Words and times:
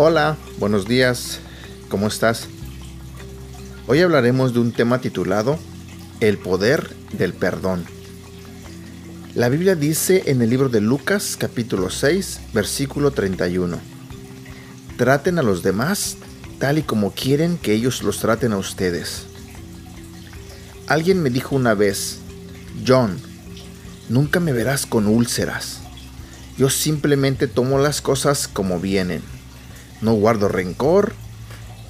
Hola, 0.00 0.36
buenos 0.60 0.86
días, 0.86 1.40
¿cómo 1.88 2.06
estás? 2.06 2.46
Hoy 3.88 4.00
hablaremos 4.00 4.54
de 4.54 4.60
un 4.60 4.70
tema 4.70 5.00
titulado 5.00 5.58
El 6.20 6.38
poder 6.38 6.94
del 7.14 7.32
perdón. 7.34 7.84
La 9.34 9.48
Biblia 9.48 9.74
dice 9.74 10.22
en 10.26 10.40
el 10.40 10.50
libro 10.50 10.68
de 10.68 10.80
Lucas 10.80 11.36
capítulo 11.36 11.90
6 11.90 12.42
versículo 12.54 13.10
31, 13.10 13.80
Traten 14.96 15.40
a 15.40 15.42
los 15.42 15.64
demás 15.64 16.16
tal 16.60 16.78
y 16.78 16.82
como 16.82 17.10
quieren 17.10 17.58
que 17.58 17.72
ellos 17.72 18.04
los 18.04 18.20
traten 18.20 18.52
a 18.52 18.58
ustedes. 18.58 19.24
Alguien 20.86 21.20
me 21.20 21.30
dijo 21.30 21.56
una 21.56 21.74
vez, 21.74 22.20
John, 22.86 23.18
nunca 24.08 24.38
me 24.38 24.52
verás 24.52 24.86
con 24.86 25.08
úlceras. 25.08 25.80
Yo 26.56 26.70
simplemente 26.70 27.48
tomo 27.48 27.80
las 27.80 28.00
cosas 28.00 28.46
como 28.46 28.78
vienen 28.78 29.37
no 30.00 30.14
guardo 30.14 30.48
rencor, 30.48 31.14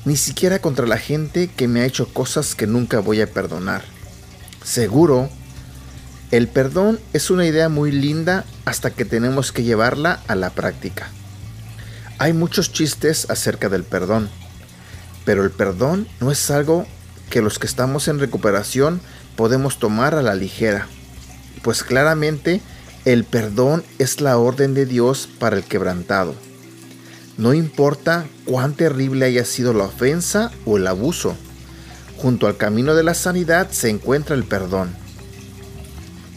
ni 0.05 0.17
siquiera 0.17 0.61
contra 0.61 0.87
la 0.87 0.99
gente 0.99 1.49
que 1.49 1.69
me 1.69 1.81
ha 1.81 1.87
hecho 1.87 2.13
cosas 2.13 2.55
que 2.55 2.67
nunca 2.67 3.01
voy 3.01 3.21
a 3.21 3.31
perdonar. 3.31 3.85
Seguro, 4.65 5.29
el 6.31 6.49
perdón 6.49 7.01
es 7.13 7.31
una 7.31 7.47
idea 7.47 7.69
muy 7.69 7.91
linda 7.91 8.45
hasta 8.65 8.91
que 8.91 9.05
tenemos 9.05 9.53
que 9.53 9.65
llevarla 9.65 10.21
a 10.29 10.35
la 10.35 10.51
práctica. 10.51 11.11
Hay 12.19 12.33
muchos 12.33 12.73
chistes 12.73 13.31
acerca 13.31 13.69
del 13.69 13.85
perdón, 13.85 14.29
pero 15.25 15.45
el 15.45 15.51
perdón 15.51 16.09
no 16.21 16.31
es 16.31 16.51
algo 16.51 16.87
que 17.31 17.43
los 17.43 17.59
que 17.59 17.67
estamos 17.67 18.09
en 18.09 18.19
recuperación 18.19 19.01
podemos 19.37 19.79
tomar 19.79 20.15
a 20.15 20.23
la 20.23 20.35
ligera, 20.35 20.87
pues 21.63 21.83
claramente 21.83 22.61
el 23.05 23.25
perdón 23.25 23.85
es 23.99 24.21
la 24.21 24.37
orden 24.37 24.75
de 24.75 24.85
Dios 24.85 25.29
para 25.39 25.57
el 25.57 25.65
quebrantado. 25.65 26.35
No 27.39 27.55
importa 27.55 28.27
cuán 28.45 28.75
terrible 28.75 29.25
haya 29.25 29.45
sido 29.45 29.73
la 29.73 29.85
ofensa 29.85 30.51
o 30.67 30.77
el 30.77 30.89
abuso, 30.89 31.37
junto 32.17 32.49
al 32.49 32.57
camino 32.57 32.97
de 32.97 33.05
la 33.05 33.15
sanidad 33.15 33.71
se 33.71 33.91
encuentra 33.91 34.35
el 34.35 34.43
perdón. 34.43 34.91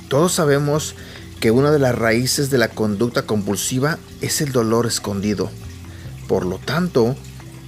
Todos 0.10 0.34
sabemos 0.34 0.94
que 1.40 1.50
una 1.50 1.72
de 1.72 1.80
las 1.80 1.96
raíces 1.96 2.52
de 2.52 2.60
la 2.60 2.68
conducta 2.68 3.24
compulsiva 3.24 3.98
es 4.22 4.42
el 4.42 4.52
dolor 4.52 4.86
escondido. 4.86 5.50
Por 6.28 6.46
lo 6.46 6.60
tanto, 6.60 7.16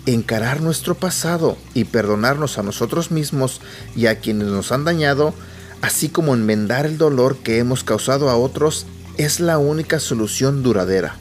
encarar 0.06 0.62
nuestro 0.62 0.94
pasado 0.94 1.58
y 1.74 1.86
perdonarnos 1.86 2.60
a 2.60 2.64
nosotros 2.64 3.10
mismos 3.10 3.62
y 3.96 4.06
a 4.06 4.20
quienes 4.20 4.50
nos 4.50 4.72
han 4.72 4.86
dañado, 4.86 5.34
así 5.82 6.08
como 6.08 6.36
enmendar 6.36 6.86
el 6.86 7.00
dolor 7.00 7.38
que 7.38 7.58
hemos 7.58 7.84
causado 7.84 8.30
a 8.30 8.38
otros, 8.38 8.86
es 9.18 9.40
la 9.40 9.58
única 9.58 10.00
solución 10.00 10.62
duradera. 10.62 11.18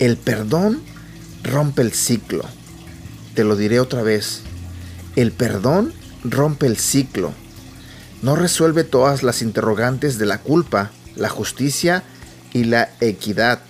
El 0.00 0.16
perdón 0.16 0.80
rompe 1.42 1.82
el 1.82 1.92
ciclo. 1.92 2.42
Te 3.34 3.44
lo 3.44 3.54
diré 3.54 3.80
otra 3.80 4.02
vez. 4.02 4.40
El 5.14 5.30
perdón 5.30 5.92
rompe 6.24 6.66
el 6.66 6.78
ciclo. 6.78 7.34
No 8.22 8.34
resuelve 8.34 8.82
todas 8.82 9.22
las 9.22 9.42
interrogantes 9.42 10.16
de 10.16 10.24
la 10.24 10.38
culpa, 10.38 10.90
la 11.16 11.28
justicia 11.28 12.02
y 12.54 12.64
la 12.64 12.88
equidad, 13.02 13.60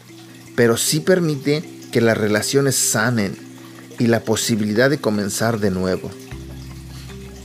pero 0.54 0.76
sí 0.76 1.00
permite 1.00 1.68
que 1.90 2.00
las 2.00 2.16
relaciones 2.16 2.76
sanen 2.76 3.36
y 3.98 4.06
la 4.06 4.20
posibilidad 4.20 4.88
de 4.88 5.00
comenzar 5.00 5.58
de 5.58 5.72
nuevo. 5.72 6.12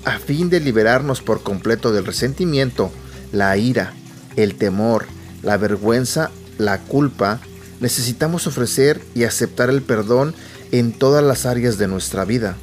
A 0.04 0.20
fin 0.20 0.52
de 0.52 0.60
liberarnos 0.60 1.24
por 1.24 1.42
completo 1.42 1.92
del 1.92 2.06
resentimiento, 2.06 2.92
la 3.32 3.58
ira, 3.58 3.94
el 4.36 4.54
temor, 4.54 5.08
la 5.42 5.58
vergüenza, 5.58 6.30
la 6.60 6.82
culpa 6.82 7.42
necesitamos 7.80 8.48
ofrecer 8.48 9.02
y 9.14 9.24
aceptar 9.24 9.70
el 9.70 9.82
perdón 9.82 10.34
en 10.72 10.94
todas 10.94 11.24
las 11.24 11.46
áreas 11.46 11.78
de 11.78 11.88
nuestra 11.88 12.26
vida. 12.26 12.56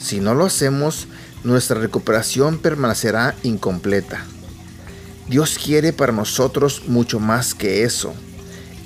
Si 0.00 0.20
no 0.20 0.34
lo 0.34 0.46
hacemos, 0.46 1.08
nuestra 1.44 1.80
recuperación 1.80 2.58
permanecerá 2.58 3.34
incompleta. 3.42 4.24
Dios 5.28 5.58
quiere 5.62 5.92
para 5.92 6.12
nosotros 6.12 6.84
mucho 6.86 7.20
más 7.20 7.54
que 7.54 7.84
eso. 7.84 8.14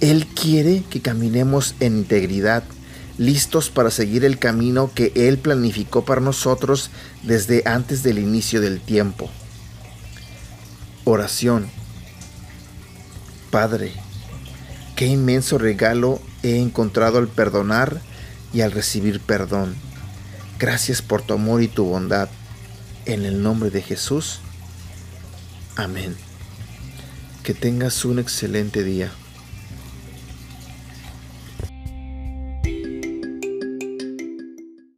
Él 0.01 0.27
quiere 0.27 0.83
que 0.91 1.01
caminemos 1.01 1.77
en 1.79 1.99
integridad, 1.99 2.65
listos 3.19 3.71
para 3.71 3.91
seguir 3.91 4.25
el 4.25 4.39
camino 4.39 4.91
que 4.93 5.13
Él 5.15 5.39
planificó 5.39 6.05
para 6.05 6.21
nosotros 6.21 6.91
desde 7.23 7.63
antes 7.67 8.03
del 8.03 8.19
inicio 8.19 8.61
del 8.61 8.81
tiempo. 8.81 9.31
Oración. 11.05 11.69
Padre, 13.51 13.93
Qué 15.03 15.09
inmenso 15.09 15.59
regalo 15.59 16.21
he 16.45 16.61
encontrado 16.61 17.19
al 17.19 17.27
perdonar 17.27 18.01
y 18.53 18.61
al 18.61 18.71
recibir 18.71 19.19
perdón. 19.19 19.75
Gracias 20.61 21.03
por 21.03 21.23
tu 21.23 21.35
amor 21.35 21.61
y 21.61 21.67
tu 21.67 21.87
bondad. 21.87 22.29
En 23.05 23.25
el 23.25 23.43
nombre 23.43 23.71
de 23.71 23.83
Jesús. 23.83 24.39
Amén. 25.75 26.15
Que 27.43 27.53
tengas 27.53 28.05
un 28.05 28.21
excelente 28.21 28.85
día. 28.85 29.11